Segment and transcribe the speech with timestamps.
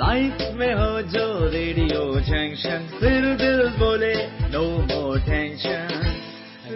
[0.00, 4.12] Life में हो जो रेडियो जंक्शन फिर दिल बोले
[4.52, 5.90] no more tension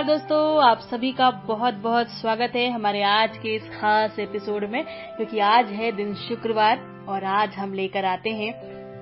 [0.00, 4.64] नमस्कार दोस्तों, आप सभी का बहुत बहुत स्वागत है हमारे आज के इस खास एपिसोड
[4.64, 4.84] में,
[5.16, 8.52] क्योंकि आज है दिन शुक्रवार और आज हम लेकर आते हैं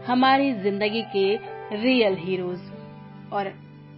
[0.05, 1.37] हमारी ज़िंदगी के
[1.77, 2.59] रियल हीरोज
[3.33, 3.53] और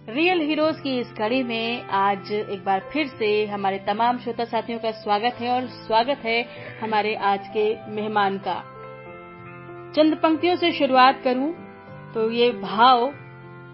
[0.09, 4.79] रियल हीरोज की इस कड़ी में आज एक बार फिर से हमारे तमाम श्रोता साथियों
[4.79, 6.41] का स्वागत है और स्वागत है
[6.81, 8.59] हमारे आज के मेहमान का।
[9.95, 11.53] चंद पंक्तियों से शुरुआत करूँ
[12.13, 13.13] तो ये भाव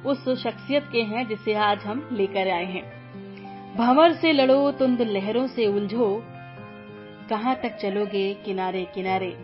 [0.06, 2.97] उस शख्सियत के हैं जिसे आज हम लेकर आए हैं।
[3.78, 6.24] भंवर से लड़ो, तुंद लहरों से उलझो।
[7.30, 9.38] कहाँ तक चलोगे किनारे किनारे?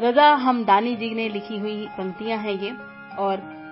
[0.00, 2.70] रजा हमदानी जी ने लिखी हुई पंक्तियाँ हैं ये,
[3.16, 3.62] और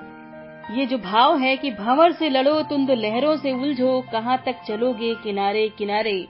[0.70, 5.14] ये जो भाव है कि भंवर से लड़ो, तुंद लहरों से उलझो, कहाँ तक चलोगे
[5.14, 6.28] किनारे किनारे?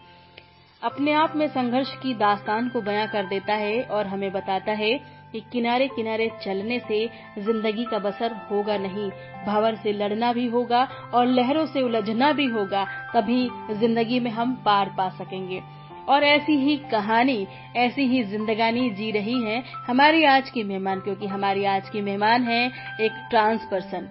[0.82, 5.19] अपने आप में संघर्ष की दास्तान को बयां कर देता है और हमें बताता है
[5.32, 7.06] कि किनारे किनारे चलने से
[7.38, 9.10] ज़िंदगी का बसर होगा नहीं।
[9.46, 10.82] भंवर से लड़ना भी होगा
[11.14, 15.60] और लहरों से उलझना भी होगा, तभी ज़िंदगी में हम पार पा सकेंगे।
[16.08, 17.46] और ऐसी ही कहानी,
[17.76, 22.44] ऐसी ही जिंदगानी जी रही है हमारी आज की मेहमान, क्योंकि हमारी आज की मेहमान
[22.44, 22.64] है
[23.00, 24.08] एक ट्रांस पर्सन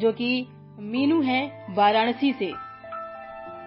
[0.00, 0.46] जो कि
[0.80, 2.52] मीनू है वाराणसी से।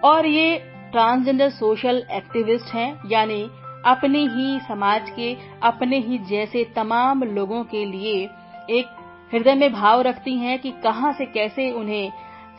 [0.04, 0.58] और ये
[0.92, 3.42] ट्रांसजेंडर सोशल एक्टिविस्ट हैं, यानी
[3.86, 8.28] अपने ही समाज के, अपने ही जैसे तमाम लोगों के लिए
[8.70, 8.86] एक
[9.32, 12.12] हृदय में भाव रखती हैं कि कहाँ से कैसे उन्हें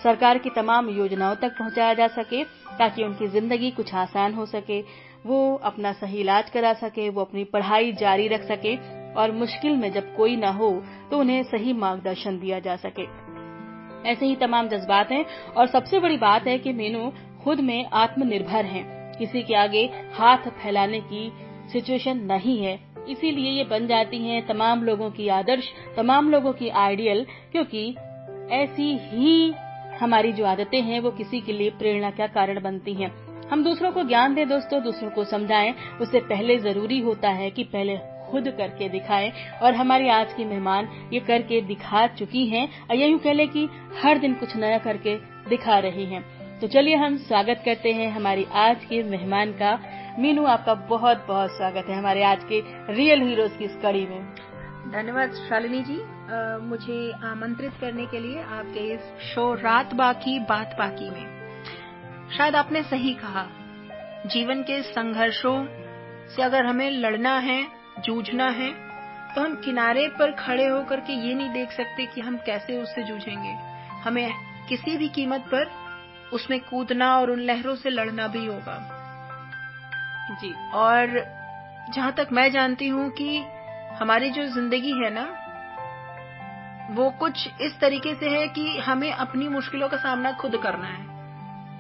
[0.04, 2.44] सरकार की तमाम योजनाओं तक पहुँचाया जा सके,
[2.78, 4.82] ताकि उनकी ज़िंदगी कुछ आसान हो सके,
[5.26, 8.76] वो अपना सही इलाज करा सके, वो अपनी पढ़ाई जारी रख सके,
[9.14, 10.72] और मुश्किल में जब कोई ना हो
[11.12, 13.04] तो उन्हें सही मार्गदर्शन दिया जा सके।
[14.10, 15.26] ऐसे ही तमाम जज्बात हैं,
[15.58, 17.12] और सबसे बड़ी बात है कि मीनू
[17.44, 21.32] खुद में आत्मनिर्भर हैं। किसी के आगे हाथ फैलाने की
[21.72, 25.64] सिचुएशन नहीं है। इसीलिए ये बन जाती हैं तमाम लोगों की आदर्श,
[25.98, 27.96] तमाम लोगों की आइडियल क्योंकि
[28.52, 29.54] ऐसी ही
[30.00, 33.12] हमारी जो आदतें हैं, वो किसी के लिए प्रेरणा का कारण बनती हैं।
[33.50, 37.64] हम दूसरों को ज्ञान दें दोस्तों, दूसरों को समझाएँ, उससे पहले ज़रूरी होता है कि
[37.64, 37.98] पहले
[38.32, 39.32] खुद करके दिखाएँ।
[39.64, 43.70] और हमारी आज की मेहमान ये करके दिखा चुकी हैं और यूँ कह ले कि
[44.04, 45.16] हर दिन कुछ नया करके
[45.50, 49.70] दिखा रही हैं। तो चलिए हम स्वागत करते हैं हमारी आज के मेहमान का।
[50.20, 52.60] मीनू आपका बहुत बहुत स्वागत है हमारे आज के
[52.94, 54.28] रियल हीरोज की इस कड़ी में।
[54.92, 60.76] धन्यवाद शालिनी जी। आ, मुझे आमंत्रित करने के लिए आपके इस शो रात बाकी बात
[60.80, 61.26] बाकी में।
[62.38, 63.48] शायद आपने सही कहा
[64.28, 65.58] जीवन के संघर्षों
[66.36, 67.62] से अगर हमें लड़ना है
[68.00, 68.72] जूझना है
[69.36, 73.04] तो हम किनारे पर खड़े होकर के ये नहीं देख सकते कि हम कैसे उससे
[73.04, 73.58] जूझेंगे।
[74.04, 74.28] हमें
[74.70, 75.81] किसी भी कीमत पर
[76.34, 78.78] उसमें कूदना और उन लहरों से लड़ना भी होगा।
[80.42, 81.20] जी। और
[81.96, 83.38] जहाँ तक मैं जानती हूँ कि
[84.00, 85.30] हमारी जो ज़िंदगी है ना
[86.92, 91.10] वो कुछ इस तरीके से है कि हमें अपनी मुश्किलों का सामना खुद करना है।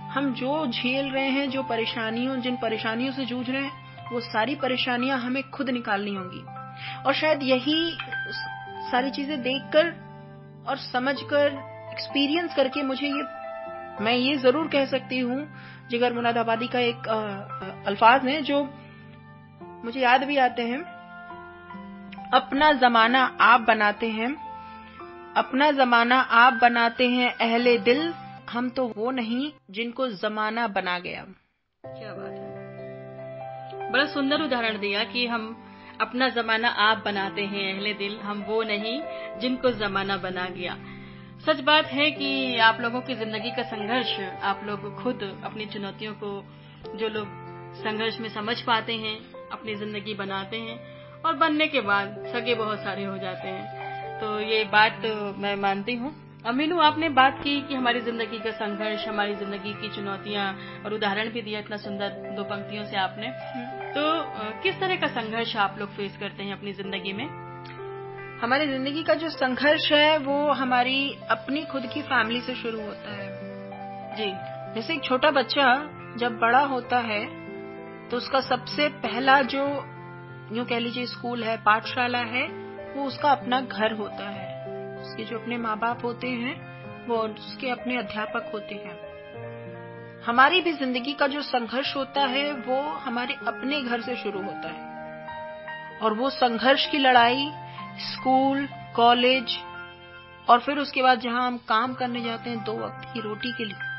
[0.10, 4.56] हम जो झेल रहे हैं जो परेशानियों जिन परेशानियों से जूझ रहे हैं वो सारी
[4.56, 6.44] परेशानियाँ हमें खुद निकालनी होंगी।
[7.06, 7.76] और शायद यही
[8.92, 9.92] सारी चीज़ें देखकर
[10.70, 11.46] और समझकर
[11.92, 13.24] एक्सपीरियंस करके मुझे ये
[14.02, 15.48] मैं ये ज़रूर कह सकती हूँ,
[15.90, 17.08] जिगर मुरादाबादी का एक
[17.88, 18.64] अल्फाज है जो
[19.86, 20.80] मुझे याद भी आते हैं।
[22.34, 24.30] अपना जमाना आप बनाते हैं,
[25.38, 28.14] अपना जमाना आप बनाते हैं, अहले दिल,
[28.50, 31.26] हम तो वो नहीं जिनको जमाना बना गया।
[31.84, 35.44] क्या बात है। बड़ा सुंदर उदाहरण दिया कि हम
[36.02, 39.02] अपना जमाना आप बनाते हैं, अहले दिल, हम वो नहीं
[39.40, 40.76] जिनको जमाना बना गया।
[41.42, 44.10] सच बात है कि आप लोगों की ज़िंदगी का संघर्ष
[44.46, 46.30] आप लोग खुद अपनी चुनौतियों को
[46.98, 47.28] जो लोग
[47.78, 49.16] संघर्ष में समझ पाते हैं
[49.52, 50.78] अपनी ज़िंदगी बनाते हैं
[51.22, 55.02] और बनने के बाद सगे बहुत सारे हो जाते हैं। तो ये बात
[55.38, 56.14] मैं मानती हूँ।
[56.46, 60.48] अमीनू आपने बात की कि हमारी ज़िंदगी का संघर्ष हमारी ज़िंदगी की चुनौतियाँ
[60.86, 63.32] और उदाहरण भी दिया इतना सुंदर दो पंक्तियों से आपने।
[63.96, 64.04] तो
[64.64, 67.28] किस तरह का संघर्ष आप लोग फेस करते हैं अपनी ज़िंदगी में?
[68.42, 73.12] हमारी ज़िंदगी का जो संघर्ष है, वो हमारी अपनी खुद की फैमिली से शुरू होता
[73.12, 73.28] है।
[74.18, 74.32] जी,
[74.76, 75.66] जैसे एक छोटा बच्चा
[76.18, 77.26] जब बड़ा होता है
[78.10, 79.66] तो उसका सबसे पहला जो
[80.52, 82.48] यूँ कह लीजिए स्कूल है, पाठशाला है,
[82.96, 84.50] वो उसका अपना घर होता है।
[85.02, 86.56] उसके जो अपने माँ बाप होते हैं,
[87.08, 92.82] वो उसके अपने अध्यापक होते हैं। हमारी भी ज़िंदगी का जो संघर्ष होता है, वो
[92.82, 97.52] हमारे अपने घर से शुरू होता है। और वो संघर्ष की लड़ाई
[98.04, 99.58] स्कूल, कॉलेज,
[100.48, 103.66] और फिर उसके बाद जहाँ हम काम करने जाते हैं दो वक्त की रोटी के
[103.66, 103.90] लिए,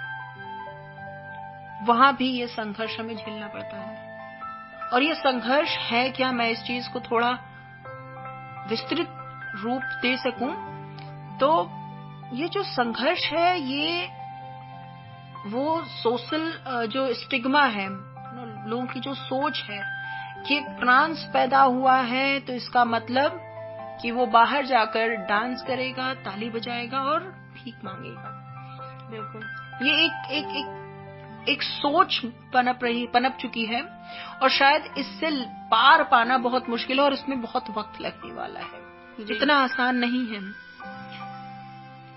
[1.82, 6.62] वहाँ भी ये संघर्ष हमें झेलना पड़ता है। और ये संघर्ष है क्या मैं इस
[6.62, 7.30] चीज़ को थोड़ा
[8.70, 9.08] विस्तृत
[9.56, 10.50] रूप दे सकूँ?
[11.38, 11.48] तो
[12.32, 14.08] ये जो संघर्ष है, ये
[15.46, 16.52] वो सोशल
[16.88, 17.86] जो स्टिग्मा है,
[18.68, 19.80] लोगों की जो सोच है,
[20.42, 23.40] कि ट्रांस पैदा हुआ है तो इसका मतलब
[24.02, 27.20] कि वो बाहर जाकर डांस करेगा ताली बजाएगा और
[27.54, 28.38] भीख मांगेगा।
[29.10, 29.42] बिल्कुल।
[29.86, 32.20] ये एक एक एक एक सोच
[32.54, 33.82] पनप रही पनप चुकी है
[34.42, 35.30] और शायद इससे
[35.70, 38.80] पार पाना बहुत मुश्किल है और इसमें बहुत वक्त लगने वाला है।
[39.30, 40.40] इतना आसान नहीं है।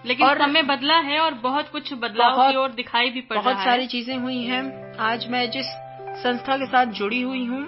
[0.06, 3.50] लेकिन और समय बदला है और बहुत कुछ बदलाव की ओर दिखाई भी पड़ रहा
[3.50, 4.64] है। बहुत सारी चीज़ें हुई हैं।
[5.00, 5.66] आज मैं जिस
[6.24, 7.64] संस्था के साथ जुड़ी हुई हूँ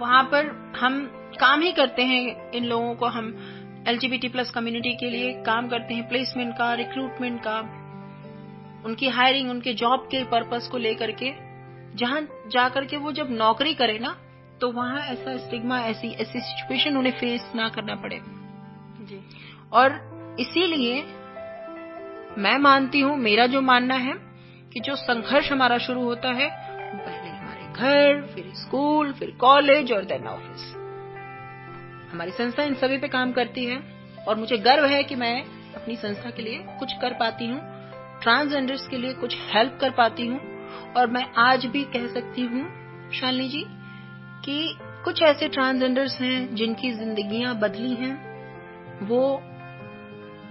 [0.00, 0.46] वहाँ पर
[0.80, 0.96] हम
[1.36, 3.28] काम ही करते हैं इन लोगों को हम
[3.88, 7.58] एलजीबीटी प्लस कम्युनिटी के लिए काम करते हैं प्लेसमेंट का रिक्रूटमेंट का
[8.86, 11.32] उनकी हायरिंग उनके जॉब के पर्पस को लेकर के।
[11.96, 12.20] जहाँ
[12.52, 14.16] जाकर के वो जब नौकरी करे ना
[14.60, 18.20] तो वहाँ ऐसा स्टिग्मा ऐसी ऐसी सिचुएशन उन्हें फेस ना करना पड़े।
[19.00, 19.20] जी।
[19.72, 21.02] और इसीलिए
[22.38, 24.14] मैं मानती हूँ मेरा जो मानना है
[24.72, 29.92] कि जो संघर्ष हमारा शुरू होता है वो पहले हमारे घर फिर स्कूल फिर कॉलेज
[29.92, 30.73] और देन ऑफ़िस
[32.14, 33.76] हमारी संस्था इन सभी पे काम करती है
[34.28, 35.44] और मुझे गर्व है कि मैं
[35.74, 37.58] अपनी संस्था के लिए कुछ कर पाती हूँ
[38.22, 40.38] ट्रांसजेंडर्स के लिए कुछ हेल्प कर पाती हूँ
[40.96, 42.62] और मैं आज भी कह सकती हूँ,
[43.10, 43.64] शालिनी जी,
[44.44, 48.14] कि कुछ ऐसे ट्रांसजेंडर्स हैं जिनकी जिंदगियाँ बदली हैं।
[49.06, 49.42] वो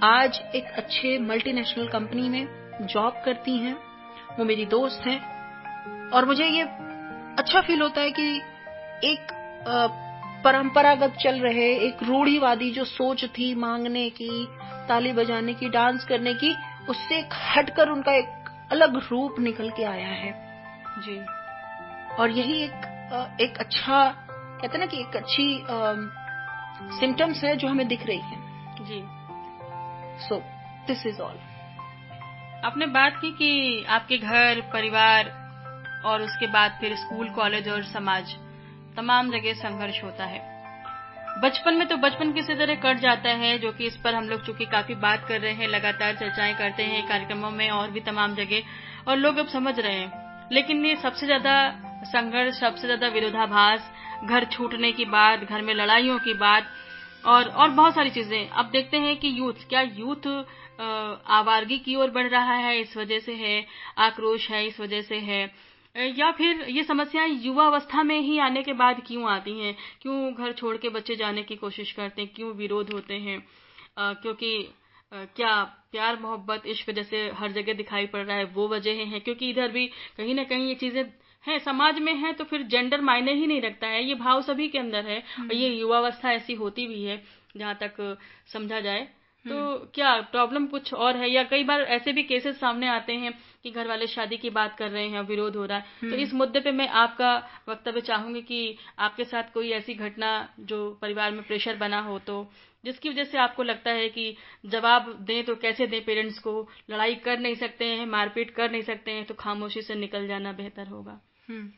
[0.04, 2.48] आज एक अच्छे मल्टीनेशनल कंपनी में
[2.82, 3.76] जॉब करती हैं।
[4.40, 5.20] वो मेरी दोस्त हैं
[6.10, 6.64] और मुझे ये
[7.38, 8.36] अच्छा फील होता है कि
[9.04, 9.32] एक
[10.44, 14.48] परंपरागत चल रहे एक रूढ़ीवादी जो सोच थी मांगने की
[14.88, 16.54] ताली बजाने की डांस करने की
[16.90, 20.32] उससे हटकर उनका एक अलग रूप निकल के आया है।
[21.00, 21.18] जी।
[22.16, 24.04] और यही एक एक अच्छा
[24.62, 25.48] कहते ना कि एक अच्छी
[27.00, 28.38] सिम्टम्स है जो हमें दिख रही है।
[28.86, 29.02] जी।
[30.28, 30.42] सो
[30.88, 31.38] दिस इज़ ऑल
[32.66, 35.32] आपने बात की कि आपके घर परिवार
[36.06, 38.36] और उसके बाद फिर स्कूल कॉलेज और समाज।
[38.98, 40.42] तमाम जगह संघर्ष होता है।
[41.42, 44.46] बचपन में तो बचपन किसी तरह कट जाता है, जो कि इस पर हम लोग
[44.46, 48.36] चूँकि काफ़ी बात कर रहे हैं, लगातार चर्चाएँ करते हैं कार्यक्रमों में और भी तमाम
[48.36, 48.64] जगह,
[49.08, 51.56] और लोग अब समझ रहे हैं। लेकिन ये सबसे ज़्यादा
[52.06, 53.92] संघर्ष, सबसे ज़्यादा विरोधाभास,
[54.26, 56.68] घर छूटने की बात, घर में लड़ाइयों की बात,
[57.26, 60.28] और और बहुत सारी चीज़ें। अब देखते हैं कि यूथ, क्या यूथ
[61.32, 63.66] आवारगी की ओर बढ़ रहा है, इस वजह से है,
[63.98, 65.46] आक्रोश है, इस वजह से है।
[65.96, 69.76] या फिर ये समस्याएँ युवा अवस्था में ही आने के बाद क्यों आती हैं?
[70.02, 72.32] क्यों घर छोड़ के बच्चे जाने की कोशिश करते हैं?
[72.36, 73.40] क्यों विरोध होते हैं?
[74.00, 74.58] क्योंकि
[75.12, 79.50] क्या प्यार मोहब्बत इश्क जैसे हर जगह दिखाई पड़ रहा है वो वजह है क्योंकि
[79.50, 79.86] इधर भी
[80.18, 81.04] कहीं ना कहीं ये चीज़ें
[81.44, 84.68] है समाज में है तो फिर जेंडर मायने ही नहीं रखता है। ये भाव सभी
[84.68, 87.22] के अंदर है और ये युवावस्था ऐसी होती भी है
[87.58, 88.18] जहाँ तक
[88.54, 89.08] समझा जाए।
[89.46, 91.30] तो क्या प्रॉब्लम कुछ और है?
[91.30, 93.34] या कई बार ऐसे भी केसेस सामने आते हैं
[93.64, 96.34] कि घर वाले शादी की बात कर रहे हैं विरोध हो रहा है। तो इस
[96.34, 97.36] मुद्दे पे मैं आपका
[97.70, 100.30] वक्तव्य चाहूँगी कि आपके साथ कोई ऐसी घटना
[100.62, 102.46] जो परिवार में प्रेशर बना हो तो
[102.84, 104.36] जिसकी वजह से आपको लगता है कि
[104.66, 106.68] जवाब दें तो कैसे दें पेरेंट्स को?
[106.90, 110.52] लड़ाई कर नहीं सकते हैं मारपीट कर नहीं सकते हैं तो खामोशी से निकल जाना
[110.54, 111.20] बेहतर होगा।
[111.50, 111.70] हम्म।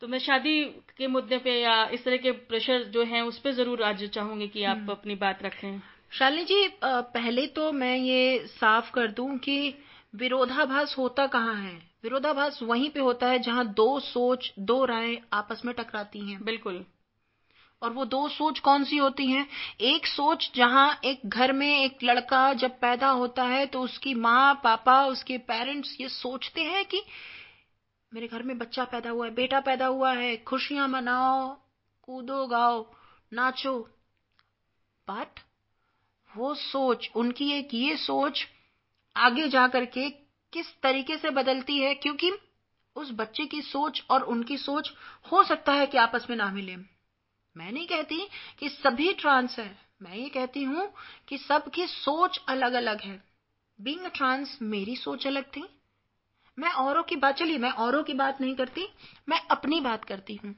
[0.00, 0.64] तो मैं शादी
[0.98, 4.48] के मुद्दे पे या इस तरह के प्रेशर जो हैं उस पर ज़रूर आज चाहूँगी
[4.48, 5.80] कि आप हम्म। अपनी बात रखें।
[6.12, 9.74] शालिनी जी पहले तो मैं ये साफ़ कर दूँ कि
[10.14, 11.74] विरोधाभास होता कहाँ है?
[12.02, 16.84] विरोधाभास वहीं पे होता है जहाँ दो सोच दो राय आपस में टकराती हैं। बिल्कुल।
[17.82, 19.46] और वो दो सोच कौन सी होती हैं?
[19.80, 24.54] एक सोच जहाँ एक घर में एक लड़का जब पैदा होता है तो उसकी माँ
[24.64, 27.02] पापा उसके पेरेंट्स ये सोचते हैं कि
[28.14, 31.48] मेरे घर में बच्चा पैदा हुआ है बेटा पैदा हुआ है खुशियाँ मनाओ
[32.02, 32.84] कूदो गाओ
[33.32, 33.78] नाचो।
[35.08, 35.40] बट
[36.36, 38.46] वो सोच, उनकी एक ये सोच
[39.16, 40.10] आगे जा करके
[40.52, 42.32] किस तरीके से बदलती है, क्योंकि
[42.96, 44.92] उस बच्चे की सोच और उनकी सोच
[45.32, 46.76] हो सकता है कि आपस में ना मिले।
[47.56, 50.92] मैं नहीं कहती कि सभी ट्रांस है। मैं ये कहती हूँ
[51.28, 53.22] कि सबकी सोच अलग अलग है
[53.80, 55.64] बींग ट्रांस मेरी सोच अलग थी।
[56.58, 58.88] मैं औरों की बात, चलिए, मैं औरों की बात नहीं करती,
[59.28, 60.54] मैं अपनी बात करती हूँ।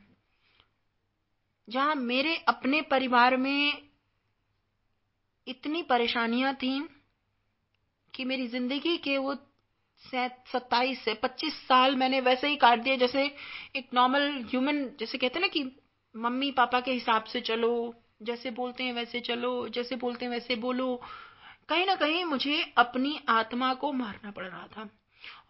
[1.68, 3.88] जहाँ मेरे अपने परिवार में
[5.46, 6.78] इतनी परेशानियाँ थी
[8.14, 9.34] कि मेरी ज़िंदगी के वो
[10.04, 13.24] सत्ताईस से पच्चीस साल मैंने वैसे ही काट दिए जैसे
[13.76, 15.64] एक नॉर्मल ह्यूमन जैसे कहते हैं ना कि
[16.14, 20.56] मम्मी पापा के हिसाब से चलो जैसे बोलते हैं वैसे चलो जैसे बोलते हैं वैसे
[20.56, 21.00] बोलो।
[21.68, 24.88] कहीं ना कहीं मुझे अपनी आत्मा को मारना पड़ रहा था।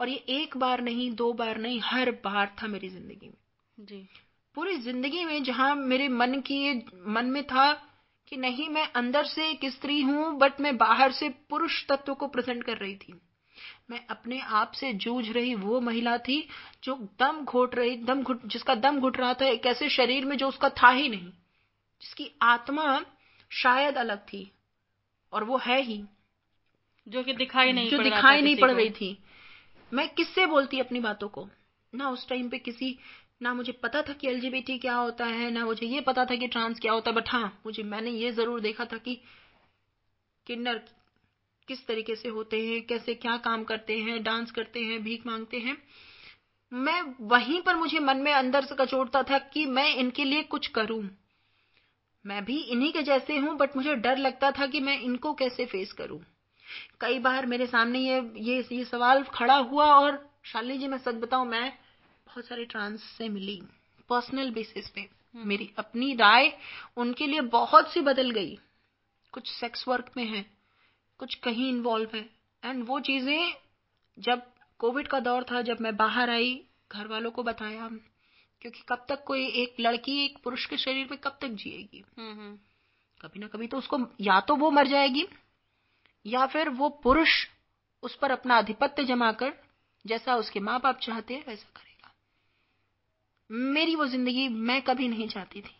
[0.00, 4.08] और ये एक बार नहीं दो बार नहीं हर बार था मेरी ज़िंदगी में। जी।
[4.54, 7.72] पूरी ज़िंदगी में जहाँ मेरे मन की मन में था
[8.34, 12.26] कि नहीं मैं अंदर से एक स्त्री हूँ बट मैं बाहर से पुरुष तत्व को
[12.26, 13.20] प्रेजेंट कर रही थी।
[13.90, 16.48] मैं अपने आप से जूझ रही वो महिला थी
[16.84, 20.36] जो दम घोट रही दम घुट जिसका दम घुट रहा था एक ऐसे शरीर में
[20.36, 21.30] जो उसका था ही नहीं
[22.02, 23.04] जिसकी आत्मा
[23.50, 24.50] शायद अलग थी
[25.32, 26.04] और वो है ही
[27.08, 29.18] जो कि दिखाई नहीं जो दिखाई नहीं पड़ रही थी।
[29.92, 31.48] मैं किससे बोलती अपनी बातों को?
[31.94, 32.98] ना उस टाइम पे किसी
[33.40, 36.46] ना मुझे पता था कि एलजीबीटी क्या होता है, ना मुझे ये पता था कि
[36.46, 39.18] ट्रांस क्या होता है बट हाँ मुझे, मैंने ये ज़रूर देखा था कि
[40.46, 40.80] किन्नर
[41.68, 45.58] किस तरीके से होते हैं, कैसे क्या काम करते हैं डांस करते हैं, भीख मांगते
[45.58, 45.76] हैं।
[46.72, 50.66] मैं वहीं पर मुझे मन में अंदर से कचोड़ता था कि मैं इनके लिए कुछ
[50.66, 51.02] करूँ।
[52.24, 55.66] मैं भी इन्हीं के जैसे हूँ बट मुझे डर लगता था कि मैं इनको कैसे
[55.66, 56.20] फेस करूँ।
[57.00, 61.14] कई बार मेरे सामने ये ये ये सवाल खड़ा हुआ और शाली जी मैं सच
[61.14, 61.72] बताऊँ, मैं
[62.34, 63.62] बहुत सारे ट्रांस से मिली
[64.08, 66.58] पर्सनल बेसिस पे। हम्म। मेरी अपनी राय
[66.96, 68.58] उनके लिए बहुत सी बदल गई।
[69.32, 70.44] कुछ सेक्स वर्क में है
[71.18, 72.30] कुछ कहीं इन्वॉल्व है।
[72.64, 73.54] एंड वो चीज़ें
[74.18, 74.42] जब
[74.78, 77.88] कोविड का दौर था जब मैं बाहर आई घर वालों को बताया
[78.60, 82.04] क्योंकि कब तक कोई एक लड़की एक पुरुष के शरीर में कब तक जिएगी?
[82.18, 82.58] हम्म, हम्म।
[83.22, 85.26] कभी ना कभी तो उसको या तो वो मर जाएगी
[86.26, 87.46] या फिर वो पुरुष
[88.02, 89.54] उस पर अपना आधिपत्य जमाकर
[90.06, 91.93] जैसा उसके माँ बाप चाहते हैं वैसा करेगा
[93.50, 95.74] मेरी वो ज़िंदगी मैं कभी नहीं चाहती थी।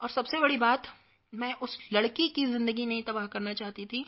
[0.00, 0.86] और सबसे बड़ी बात
[1.32, 4.04] मैं उस लड़की की ज़िंदगी नहीं तबाह करना चाहती थी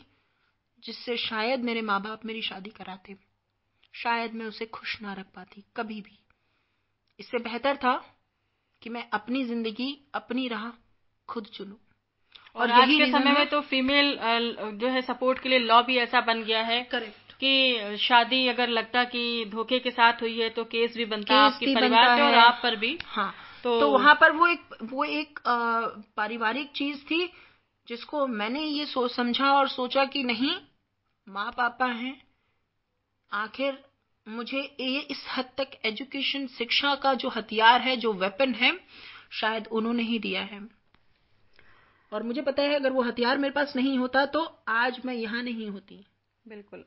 [0.83, 3.15] जिससे शायद मेरे माँ बाप मेरी शादी कराते।
[3.93, 6.17] शायद मैं उसे खुश ना रख पाती कभी भी।
[7.19, 7.95] इससे बेहतर था
[8.81, 10.71] कि मैं अपनी ज़िंदगी अपनी राह
[11.29, 11.75] खुद चुनूं।
[12.55, 14.17] और, आज के समय में तो फीमेल
[14.73, 18.69] जो है सपोर्ट के लिए लॉ भी ऐसा बन गया है। करेक्ट कि शादी अगर
[18.69, 22.21] लगता कि धोखे के साथ हुई है तो केस भी बनता है आपके परिवार पे
[22.21, 25.39] और आप पर भी। हाँ। तो, तो वहाँ पर वो एक वो एक
[26.17, 27.25] पारिवारिक चीज़ थी
[27.87, 30.55] जिसको मैंने ये सोच समझा और सोचा कि नहीं
[31.27, 32.15] माँ पापा हैं
[33.31, 33.77] आखिर
[34.27, 38.71] मुझे ये इस हद तक एजुकेशन शिक्षा का जो हथियार है जो वेपन है
[39.31, 40.61] शायद उन्होंने ही दिया है।
[42.11, 45.43] और मुझे पता है अगर वो हथियार मेरे पास नहीं होता तो आज मैं यहाँ
[45.43, 46.05] नहीं होती।
[46.47, 46.83] बिल्कुल।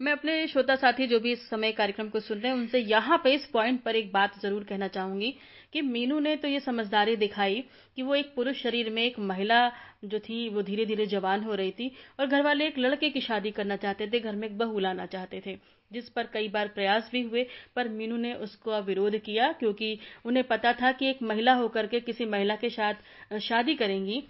[0.00, 3.16] मैं अपने श्रोता साथी जो भी इस समय कार्यक्रम को सुन रहे हैं, उनसे यहाँ
[3.24, 5.30] पे इस पॉइंट पर एक बात ज़रूर कहना चाहूँगी
[5.72, 7.64] कि मीनू ने तो ये समझदारी दिखाई
[7.96, 9.68] कि वो एक पुरुष शरीर में एक महिला
[10.04, 13.20] जो थी, वो धीरे धीरे जवान हो रही थी और घर वाले एक लड़के की
[13.20, 15.56] शादी करना चाहते थे, घर में एक बहू लाना चाहते थे,
[15.90, 20.46] जिस पर कई बार प्रयास भी हुए, पर मीनू ने उसका विरोध किया क्योंकि उन्हें
[20.46, 24.22] पता था कि एक महिला होकर के किसी महिला के साथ शादी करेंगी।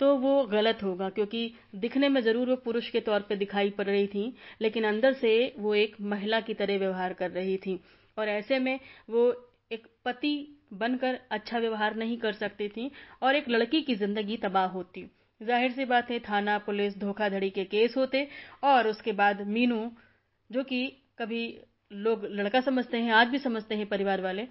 [0.00, 3.86] तो वो गलत होगा, क्योंकि दिखने में ज़रूर वो पुरुष के तौर पे दिखाई पड़
[3.86, 7.78] रही थी, लेकिन अंदर से वो एक महिला की तरह व्यवहार कर रही थी।
[8.16, 8.78] और ऐसे में
[9.10, 9.30] वो
[9.72, 10.32] एक पति
[10.72, 12.90] बनकर अच्छा व्यवहार नहीं कर सकती थी,
[13.22, 15.06] और एक लड़की की ज़िंदगी तबाह होती।
[15.40, 18.26] ज़ाहिर सी बात है, थाना, पुलिस, धोखाधड़ी के केस होते,
[18.64, 19.90] और उसके बाद मीनू,
[20.50, 20.86] जो कि
[21.18, 21.46] कभी
[21.92, 24.46] लोग लड़का समझते हैं, आज भी समझते हैं परिवार वाले,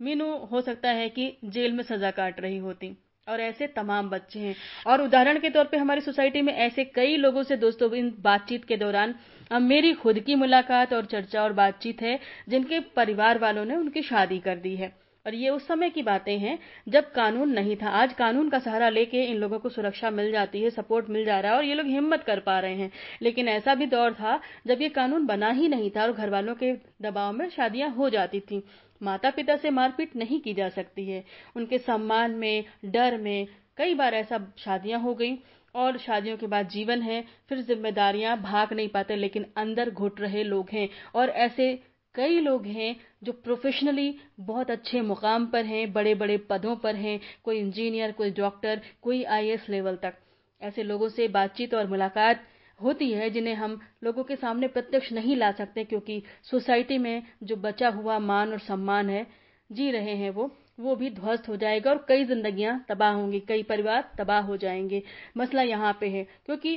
[0.00, 2.96] मीनू हो सकता है कि जेल में सजा काट रही होती।
[3.28, 4.54] और ऐसे तमाम बच्चे हैं।
[4.86, 8.64] और उदाहरण के तौर पे हमारी सोसाइटी में ऐसे कई लोगों से दोस्तों, इन बातचीत
[8.64, 9.14] के दौरान
[9.50, 14.02] अब मेरी खुद की मुलाकात और चर्चा और बातचीत है, जिनके परिवार वालों ने उनकी
[14.02, 16.58] शादी कर दी है। और ये उस समय की बातें हैं,
[16.88, 20.62] जब कानून नहीं था। आज कानून का सहारा लेके इन लोगों को सुरक्षा मिल जाती
[20.62, 22.90] है, सपोर्ट मिल जा रहा है और ये लोग हिम्मत कर पा रहे हैं।
[23.22, 26.54] लेकिन ऐसा भी दौर था, जब ये कानून बना ही नहीं था और घर वालों
[26.54, 28.62] के दबाव में शादियाँ हो जाती थी।
[29.02, 31.24] माता पिता से मारपीट नहीं की जा सकती है।
[31.56, 35.38] उनके सम्मान में, डर में कई बार ऐसा शादियाँ हो गई
[35.74, 40.42] और शादियों के बाद जीवन है, फिर जिम्मेदारियाँ भाग नहीं पाते लेकिन अंदर घुट रहे
[40.44, 41.74] लोग हैं और ऐसे
[42.14, 47.20] कई लोग हैं जो प्रोफेशनली बहुत अच्छे मुकाम पर हैं बड़े बड़े पदों पर हैं,
[47.44, 50.14] कोई इंजीनियर कोई डॉक्टर कोई आईएएस लेवल तक।
[50.62, 52.44] ऐसे लोगों से बातचीत और मुलाकात
[52.80, 57.56] होती है जिन्हें हम लोगों के सामने प्रत्यक्ष नहीं ला सकते, क्योंकि सोसाइटी में जो
[57.58, 59.26] बचा हुआ मान और सम्मान है,
[59.70, 63.62] जी रहे हैं वो वो भी ध्वस्त हो जाएगा और कई जिंदगियाँ तबाह होंगी, कई
[63.62, 65.02] परिवार तबाह हो जाएँगे।
[65.36, 66.74] मसला यहाँ पे है, क्योंकि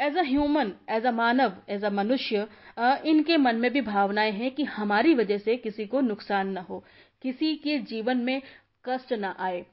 [0.00, 2.46] as a human as a Manav as a मनुष्य
[3.06, 6.82] इनके मन में भी भावनाएँ हैं कि हमारी वजह से किसी को नुकसान न हो,
[7.22, 8.40] किसी के जीवन में
[8.84, 9.64] कष्ट न आए।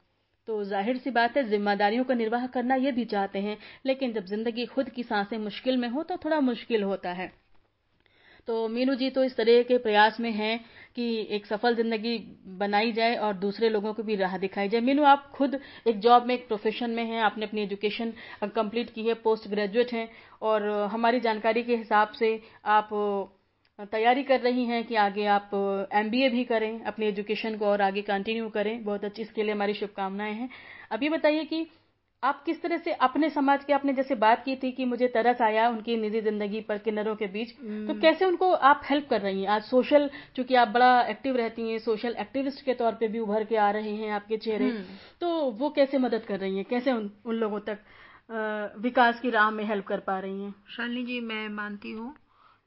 [0.52, 4.26] तो ज़ाहिर सी बात है, जिम्मेदारियों का निर्वाह करना ये भी चाहते हैं, लेकिन जब
[4.26, 7.32] ज़िंदगी खुद की साँसें मुश्किल में हो तो थोड़ा मुश्किल होता है।
[8.48, 10.60] तो मीनू जी तो इस तरह के प्रयास में हैं
[10.96, 12.18] कि एक सफल ज़िंदगी
[12.58, 16.26] बनाई जाए और दूसरे लोगों को भी राह दिखाई जाए। मीनू, आप खुद एक जॉब
[16.26, 18.14] में, एक प्रोफेशन में हैं, आपने अपनी एजुकेशन
[18.46, 20.10] कंप्लीट की है, पोस्ट ग्रेजुएट हैं,
[20.42, 22.90] और हमारी जानकारी के हिसाब से आप
[23.82, 25.52] तैयारी कर रही हैं कि आगे आप
[25.94, 29.74] एमबीए भी करें अपनी एजुकेशन को और आगे कंटिन्यू करें। बहुत अच्छी इसके लिए हमारी
[29.74, 30.50] शुभकामनाएँ हैं।
[30.92, 31.68] अभी बताइए कि
[32.24, 35.42] आप किस तरह से अपने समाज के आपने जैसे बात की थी कि मुझे तरस
[35.42, 37.54] आया उनकी निजी ज़िंदगी पर किन्नरों के बीच
[37.88, 39.50] तो कैसे उनको आप हेल्प कर रही हैं?
[39.50, 43.44] आज सोशल चूँकि आप बड़ा एक्टिव रहती हैं सोशल एक्टिविस्ट के तौर पे भी उभर
[43.44, 44.72] के आ रहे हैं आपके चेहरे
[45.22, 46.66] तो वो कैसे मदद कर रही हैं?
[46.66, 47.80] कैसे उन, उन लोगों तक
[48.32, 50.54] आ, विकास की राह में हेल्प कर पा रही हैं?
[50.78, 52.16] शालिनी जी मैं मानती हूँ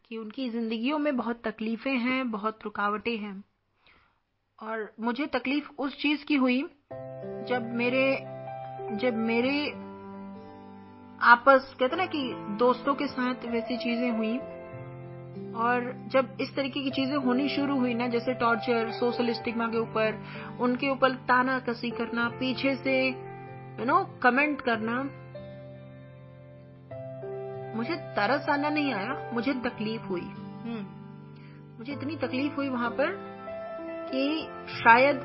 [0.08, 3.44] कि उनकी जिंदगियों में बहुत तकलीफें हैं, बहुत रुकावटें हैं।
[4.62, 6.62] और मुझे तकलीफ़ उस चीज़ की हुई,
[7.48, 8.26] जब मेरे
[8.96, 9.68] जब मेरे
[11.22, 14.38] आपस, कहते ना कि दोस्तों के साथ वैसी चीज़ें हुई,
[15.52, 19.78] और जब इस तरीके की चीज़ें होनी शुरू हुई ना, जैसे टॉर्चर सोशल स्टिग्मा के
[19.78, 20.24] ऊपर,
[20.60, 23.08] उनके ऊपर ताना कसी करना, पीछे से
[23.78, 25.10] यू नो कमेंट करना
[27.74, 30.34] मुझे तरस आना नहीं आया मुझे तकलीफ़ हुई।
[31.78, 33.06] मुझे इतनी तकलीफ़ हुई वहाँ पर
[34.10, 35.20] कि शायद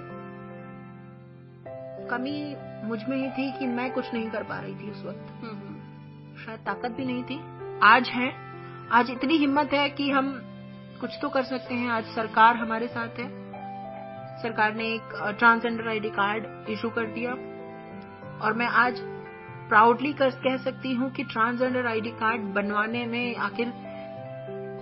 [2.11, 2.55] कमी
[2.87, 5.27] मुझमें ही थी कि मैं कुछ नहीं कर पा रही थी उस वक्त।
[6.45, 7.39] शायद ताकत भी नहीं थी।
[7.83, 8.33] आज है।
[8.91, 10.41] आज इतनी हिम्मत है कि हम
[11.01, 13.27] कुछ तो कर सकते हैं। आज सरकार हमारे साथ है।
[14.41, 17.31] सरकार ने एक ट्रांसजेंडर आईडी कार्ड इशू कर दिया।
[18.41, 19.01] और मैं आज
[19.69, 23.67] प्राउडली कह सकती हूँ कि ट्रांसजेंडर आईडी कार्ड बनवाने में आखिर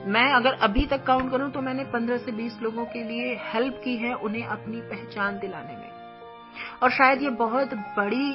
[0.07, 3.81] मैं अगर अभी तक काउंट करूँ तो मैंने 15 से 20 लोगों के लिए हेल्प
[3.83, 5.89] की है उन्हें अपनी पहचान दिलाने में।
[6.83, 8.33] और शायद ये बहुत बड़ी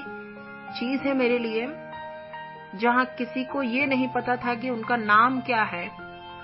[0.81, 1.67] चीज़ है मेरे लिए,
[2.79, 5.89] जहाँ किसी को ये नहीं पता था कि उनका नाम क्या है,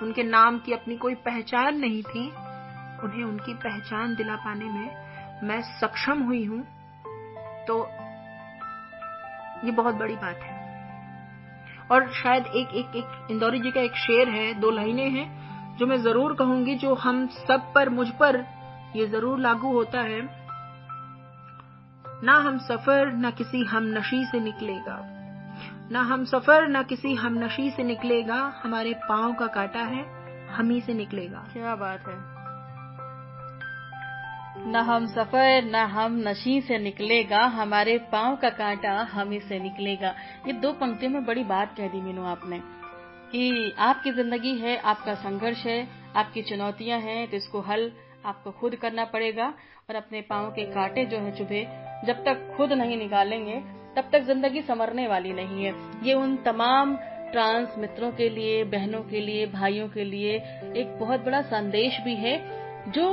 [0.03, 2.27] उनके नाम की अपनी कोई पहचान नहीं थी,
[3.05, 4.91] उन्हें उनकी पहचान दिला पाने में
[5.43, 6.63] मैं सक्षम हुई हूँ।
[7.67, 7.83] तो
[9.65, 10.59] ये बहुत बड़ी बात है।
[11.91, 15.87] और शायद एक एक एक इंदौरी जी का एक शेर है, दो लाइनें हैं, जो
[15.87, 18.45] मैं ज़रूर कहूँगी, जो हम सब पर, मुझ पर
[18.97, 20.23] ये ज़रूर लागू होता है।
[22.25, 25.15] ना हम सफ़र, ना किसी हम नशी से निकलेगा।
[25.93, 30.05] ना हम सफ़र, ना किसी हम नशी से निकलेगा। हमारे पाँव का काटा है,
[30.49, 32.38] हम ही से निकलेगा। क्या बात है।
[34.61, 40.15] न हम सफ़र, न हम नशी से निकलेगा, हमारे पाँव का कांटा हम से निकलेगा।
[40.47, 42.61] ये दो पंक्तियों में बड़ी बात कह दी मीनू आपने
[43.33, 47.91] कि आपकी ज़िंदगी है, आपका संघर्ष है, आपकी चुनौतियाँ हैं तो इसको हल
[48.27, 49.47] आपको खुद करना पड़ेगा
[49.89, 51.63] और अपने पाँव के कांटे जो है चुभे,
[52.07, 53.61] जब तक खुद नहीं निकालेंगे,
[53.97, 56.97] तब तक ज़िंदगी संवरने वाली नहीं है। ये उन तमाम
[57.33, 60.35] ट्रांस मित्रों के लिए, बहनों के लिए, भाइयों के लिए
[60.77, 62.37] एक बहुत बड़ा संदेश भी है,
[62.89, 63.09] जो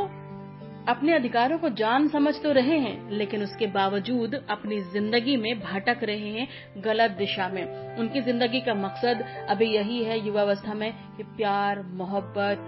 [0.87, 6.03] अपने अधिकारों को जान समझ तो रहे हैं लेकिन उसके बावजूद अपनी ज़िंदगी में भटक
[6.03, 7.63] रहे हैं गलत दिशा में।
[7.97, 12.67] उनकी ज़िंदगी का मकसद अभी यही है युवावस्था में कि प्यार मोहब्बत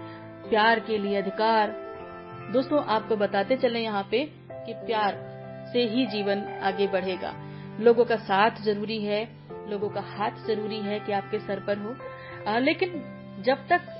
[0.50, 1.74] प्यार के लिए अधिकार।
[2.52, 5.20] दोस्तों आपको बताते चले यहाँ पे कि प्यार
[5.72, 7.34] से ही जीवन आगे बढ़ेगा।
[7.80, 9.22] लोगों का साथ ज़रूरी है
[9.70, 11.94] लोगों का हाथ ज़रूरी है कि आपके सर पर हो।
[12.46, 13.02] आ, लेकिन
[13.46, 13.94] जब तक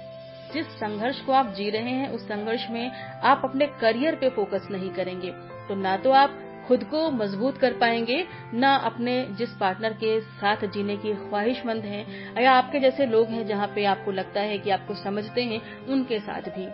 [0.52, 2.90] जिस संघर्ष को आप जी रहे हैं, उस संघर्ष में
[3.22, 5.30] आप अपने करियर पे फोकस नहीं करेंगे।
[5.68, 10.56] तो ना तो आप खुद को मज़बूत कर पाएँगे, ना अपने जिस पार्टनर के साथ
[10.66, 14.70] जीने की ख्वाहिशमंद हैं, या आपके जैसे लोग हैं जहाँ पे आपको लगता है कि
[14.70, 16.66] आपको समझते हैं, उनके साथ भी।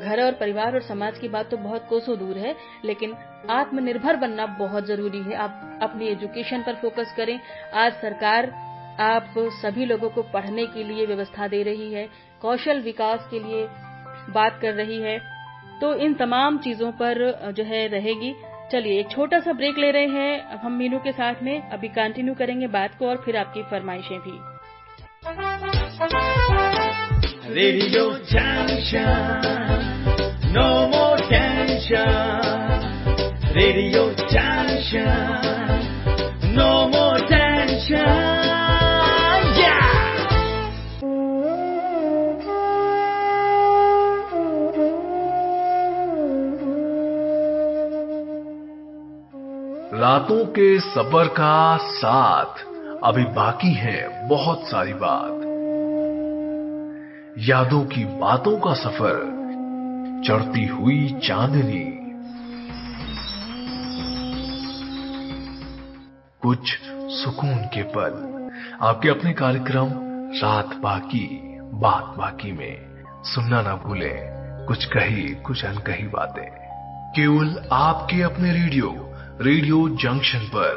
[0.00, 3.14] घर और परिवार और समाज की बात तो बहुत कोसों दूर है, लेकिन
[3.50, 7.40] आत्मनिर्भर बनना बहुत ज़रूरी है। आप अपनी एजुकेशन पर फोकस करें।
[7.74, 8.52] आज सरकार
[9.00, 13.66] आप सभी लोगों को पढ़ने के लिए व्यवस्था दे रही है। कौशल विकास के लिए
[14.32, 15.18] बात कर रही है
[15.80, 18.32] तो इन तमाम चीज़ों पर जो है रहेगी।
[18.72, 21.88] चलिए, एक छोटा सा ब्रेक ले रहे हैं। अब हम मीनू के साथ में अभी
[21.90, 24.36] कंटिन्यू करेंगे बात को और फिर आपकी फरमाइशें भी।
[27.54, 28.04] Radio
[30.52, 32.10] no more tension
[33.52, 34.04] radio
[36.52, 38.79] no more tension
[50.10, 52.60] रातों के सफ़र का साथ।
[53.04, 55.30] अभी बाकी है बहुत सारी बात।
[57.38, 59.14] यादों की बातों का सफ़र,
[60.26, 62.12] चढ़ती हुई चांदनी।
[66.42, 68.48] कुछ सुकून के पल।
[68.82, 69.88] आपके अपने कार्यक्रम,
[70.42, 74.16] रात बाकी, बात बाकी में। सुनना ना भूले,
[74.66, 76.50] कुछ कही, कुछ अनकही बातें।
[77.12, 79.06] केवल आपके अपने रेडियो
[79.42, 80.72] रेडियो जंक्शन पर।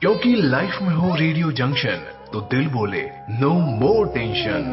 [0.00, 4.66] क्योंकि लाइफ में हो रेडियो जंक्शन तो दिल बोले नो मोर टेंशन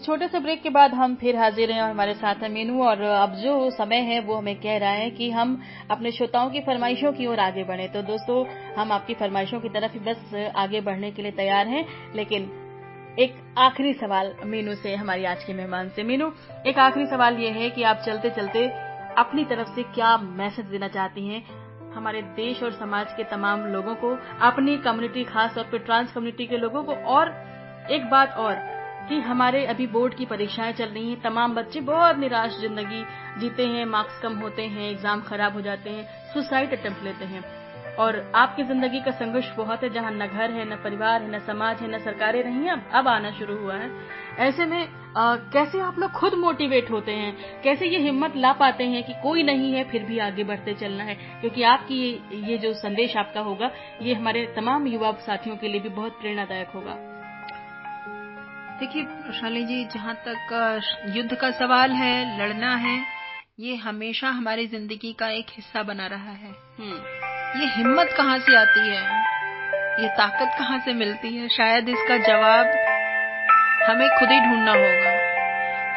[0.00, 2.82] इस छोटे से ब्रेक के बाद हम फिर हाजिर हैं और हमारे साथ है मीनू
[2.82, 5.60] और अब जो समय है वो हमें कह रहा है कि हम
[5.90, 9.92] अपने श्रोताओं की फरमाइशों की ओर आगे बढ़े। तो दोस्तों, हम आपकी फरमाइशों की तरफ़
[9.92, 11.84] ही बस आगे बढ़ने के लिए तैयार हैं,
[12.14, 12.42] लेकिन
[13.18, 16.32] एक आखिरी सवाल मीनू से, हमारी आज के मेहमान से। मीनू,
[16.66, 18.66] एक आखिरी सवाल ये है कि आप चलते चलते
[19.18, 21.44] अपनी तरफ़ से क्या मैसेज देना चाहती हैं?
[21.92, 26.46] हमारे देश और समाज के तमाम लोगों को, अपनी कम्युनिटी, खास तौर पर ट्रांस कम्युनिटी
[26.46, 27.34] के लोगों को, और
[27.90, 28.79] एक बात और
[29.10, 33.04] कि हमारे अभी बोर्ड की परीक्षाएँ चल रही हैं तमाम बच्चे बहुत निराश ज़िंदगी
[33.40, 37.42] जीते हैं मार्क्स कम होते हैं एग्ज़ाम खराब हो जाते हैं सुसाइड अटेम्प्ट लेते हैं।
[37.98, 41.38] और आपकी ज़िंदगी का संघर्ष बहुत है जहाँ न घर है न परिवार है न
[41.46, 43.90] समाज है न सरकारें रही हैं अब आना शुरू हुआ है।
[44.38, 47.62] ऐसे में आ, कैसे आप लोग खुद मोटिवेट होते हैं?
[47.62, 51.04] कैसे ये हिम्मत ला पाते हैं कि कोई नहीं है फिर भी आगे बढ़ते चलना
[51.04, 51.14] है?
[51.40, 52.20] क्योंकि आपकी ये,
[52.50, 53.70] ये जो संदेश आपका होगा
[54.02, 56.96] ये हमारे तमाम युवा साथियों के लिए भी बहुत प्रेरणादायक होगा।
[58.80, 60.52] देखिए वैशाली जी जहाँ तक
[61.16, 62.98] युद्ध का सवाल है लड़ना है
[63.60, 66.50] ये हमेशा हमारी ज़िंदगी का एक हिस्सा बना रहा है।
[67.60, 69.02] ये हिम्मत कहाँ से आती है?
[70.02, 71.48] ये ताकत कहाँ से मिलती है?
[71.48, 72.66] शायद इसका जवाब
[73.88, 75.12] हमें खुद ही ढूंढना होगा।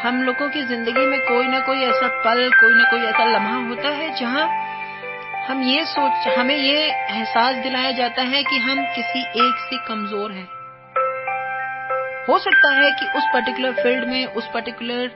[0.02, 3.56] हम लोगों की ज़िंदगी में कोई ना कोई ऐसा पल कोई ना कोई ऐसा लम्हा
[3.68, 4.48] होता है जहाँ
[5.48, 10.32] हम ये सोच हमें ये एहसास दिलाया जाता है कि हम किसी एक से कमज़ोर
[10.32, 10.48] हैं।
[12.30, 15.08] हो सकता है कि उस पर्टिकुलर फ़ील्ड में, उस पर्टिकुलर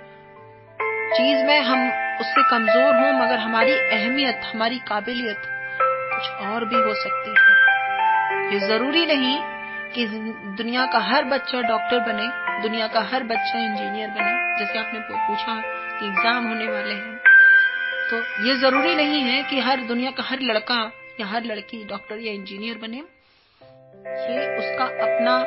[1.13, 1.87] चीज़ में हम
[2.21, 5.41] उससे कमज़ोर हों, मगर हमारी अहमियत, हमारी काबिलियत
[6.13, 9.37] कुछ और भी हो सकती है। ये ज़रूरी नहीं
[9.95, 10.05] कि
[10.57, 12.27] दुनिया का हर बच्चा डॉक्टर बने,
[12.61, 15.55] दुनिया का हर बच्चा इंजीनियर बने। जैसे आपने पूछा
[15.99, 17.17] कि एग्ज़ाम होने वाले हैं।
[18.09, 22.19] तो ये ज़रूरी नहीं है कि हर दुनिया का हर लड़का या हर लड़की डॉक्टर
[22.19, 25.37] या इंजीनियर बने। ये उसका अपना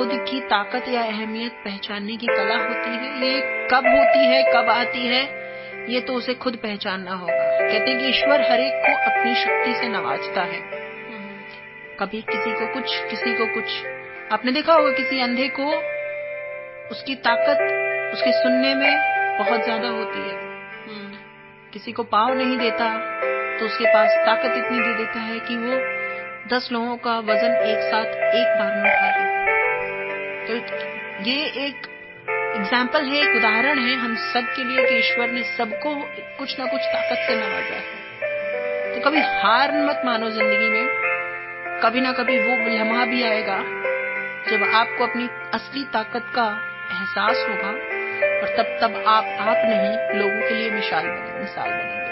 [0.00, 4.68] खुद की ताकत या अहमियत पहचानने की कला होती है। ये कब होती है, कब
[4.70, 5.20] आती है,
[5.88, 9.74] ये तो उसे खुद पहचानना होगा। कहते हैं कि ईश्वर हर एक को अपनी शक्ति
[9.74, 10.60] से नवाजता है।
[11.98, 13.76] कभी किसी को कुछ, किसी को कुछ।
[14.32, 15.66] आपने देखा होगा किसी अंधे को
[16.90, 17.60] उसकी ताकत
[18.14, 18.96] उसके सुनने में
[19.38, 20.34] बहुत ज़्यादा होती है।
[21.72, 22.88] किसी को पाव नहीं देता
[23.58, 27.90] तो उसके पास ताकत इतनी दे देता है कि वो दस लोगों का वज़न एक
[27.90, 29.28] साथ एक बार में उठा ले।
[30.58, 31.86] तो ये एक
[32.56, 35.94] एग्ज़ाम्पल है, एक उदाहरण है हम सब के लिए कि ईश्वर ने सबको
[36.38, 40.88] कुछ ना कुछ ताकत से नवाजा है। तो कभी हार मत मानो ज़िंदगी में।
[41.82, 43.58] कभी ना कभी वो लम्हा भी आएगा
[44.50, 46.46] जब आपको अपनी असली ताकत का
[46.92, 47.68] एहसास होगा
[48.40, 52.09] और तब तब आप आप नहीं, लोगों के लिए मिसाल बने मिसाल बनेंगे।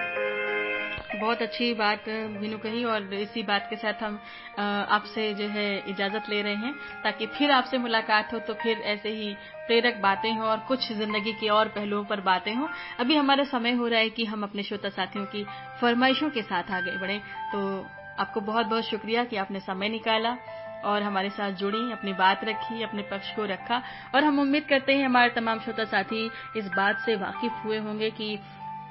[1.18, 4.18] बहुत अच्छी बात, मीनू कही, और इसी बात के साथ हम
[4.58, 6.72] आपसे जो है इजाज़त ले रहे हैं,
[7.04, 9.32] ताकि फिर आपसे मुलाकात हो तो फिर ऐसे ही
[9.66, 12.68] प्रेरक बातें हो और कुछ ज़िंदगी के और पहलुओं पर बातें हो।
[13.00, 15.44] अभी हमारा समय हो रहा है कि हम अपने श्रोता साथियों की
[15.80, 17.18] फरमाइशों के साथ आगे बढ़े।
[17.52, 17.86] तो
[18.18, 20.36] आपको बहुत बहुत शुक्रिया कि आपने समय निकाला
[20.84, 23.82] और हमारे साथ जुड़ी, अपनी बात रखी, अपने पक्ष को रखा।
[24.14, 26.24] और हम उम्मीद करते हैं हमारे तमाम श्रोता साथी
[26.56, 28.38] इस बात से वाकिफ हुए होंगे कि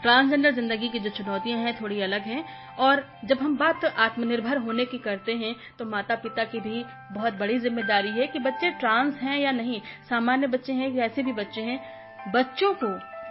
[0.02, 2.44] ट्रांसजेंडर ज़िंदगी की जो चुनौतियाँ हैं, थोड़ी अलग हैं।
[2.78, 6.84] और जब हम बात आत्मनिर्भर होने की करते हैं तो माता पिता की भी
[7.14, 11.24] बहुत बड़ी ज़िम्मेदारी है कि बच्चे ट्रांस हैं या नहीं। सामान्य बच्चे हैं या ऐसे
[11.24, 11.80] भी बच्चे हैं,
[12.34, 12.88] बच्चों को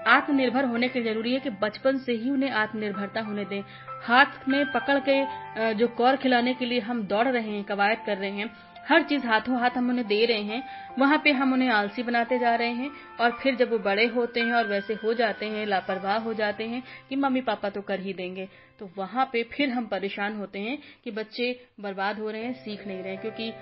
[0.08, 3.62] आत्मनिर्भर होने के ज़रूरी है कि बचपन से ही उन्हें आत्मनिर्भरता होने दें।
[4.02, 8.16] हाथ में पकड़ के जो कौर खिलाने के लिए हम दौड़ रहे हैं, कवायद कर
[8.18, 8.50] रहे हैं
[8.86, 10.62] हर चीज़ हाथों हाथ हम उन्हें दे रहे हैं,
[10.98, 14.40] वहाँ पे हम उन्हें आलसी बनाते जा रहे हैं, और फिर जब वो बड़े होते
[14.40, 18.00] हैं और वैसे हो जाते हैं, लापरवाह हो जाते हैं कि मम्मी पापा तो कर
[18.00, 18.48] ही देंगे
[18.80, 21.48] तो वहाँ पे फिर हम परेशान होते हैं कि बच्चे
[21.80, 23.52] बर्बाद हो रहे हैं, सीख नहीं रहे क्योंकि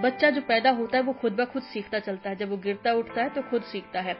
[0.00, 2.92] बच्चा जो पैदा होता है वो खुद ब खुद सीखता चलता है, जब वो गिरता
[2.92, 4.14] उठता है तो खुद सीखता है।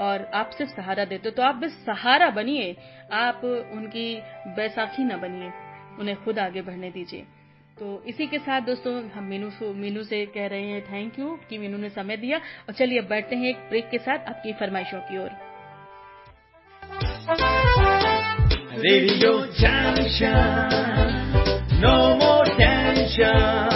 [0.00, 2.76] और आप सिर्फ़ सहारा देते हो तो आप बस सहारा बनिए,
[3.12, 4.14] आप उनकी
[4.56, 5.52] बैसाखी न बनिए,
[6.00, 7.26] उन्हें खुद आगे बढ़ने दीजिए।
[7.78, 11.58] तो इसी के साथ दोस्तों, हम मीनू मीनू से कह रहे हैं थैंक यू कि
[11.58, 15.00] मीनू ने समय दिया। और चलिए अब बैठते हैं एक ब्रेक के साथ आपकी फरमाइशों
[15.00, 15.30] की ओर।
[18.78, 19.32] Radio
[21.80, 23.68] no more tension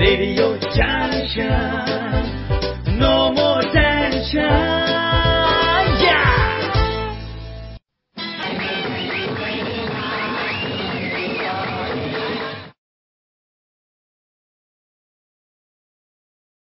[0.00, 0.48] radio
[2.98, 4.87] no more tension